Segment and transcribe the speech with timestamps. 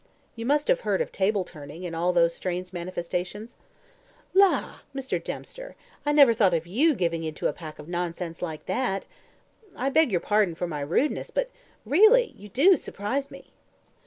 [0.35, 3.55] "You must have heard of table turning, and all those strange manifestations?"
[4.33, 4.79] "La!
[4.95, 5.23] Mr.
[5.23, 5.75] Dempster,
[6.07, 9.05] I never thought of YOU giving in to a pack of nonsense like that.
[9.75, 11.51] I beg your pardon for my rudeness, but
[11.85, 13.51] really you DO surprise me."